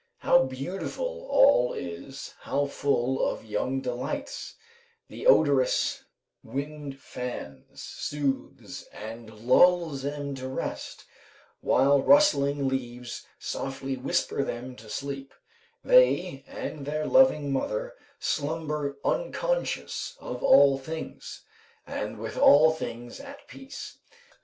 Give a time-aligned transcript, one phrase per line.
[0.17, 4.55] How beautiful all is, how full of young delights;
[5.09, 6.05] the odorous
[6.41, 11.05] wind fans, soothes, and lulls them to rest,
[11.59, 15.35] while rustling leaves softly whisper them to sleep
[15.83, 21.43] they and their loving mother slumber unconscious of all things,
[21.85, 23.99] and with all things at peace.